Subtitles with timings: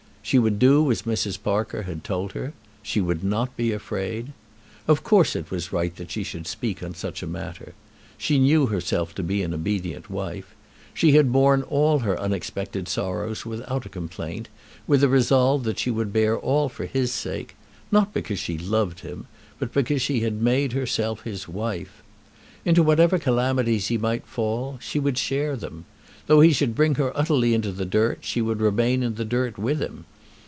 [0.23, 1.41] She would do as Mrs.
[1.41, 2.53] Parker had told her.
[2.83, 4.31] She would not be afraid.
[4.87, 7.73] Of course it was right that she should speak on such a matter.
[8.17, 10.55] She knew herself to be an obedient wife.
[10.93, 14.47] She had borne all her unexpected sorrows without a complaint,
[14.87, 17.55] with a resolve that she would bear all for his sake,
[17.91, 19.25] not because she loved him,
[19.59, 22.01] but because she had made herself his wife.
[22.63, 25.83] Into whatever calamities he might fall, she would share them.
[26.27, 29.57] Though he should bring her utterly into the dirt, she would remain in the dirt
[29.57, 30.05] with him.